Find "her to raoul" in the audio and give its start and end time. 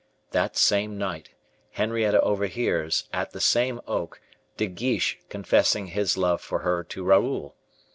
6.61-7.55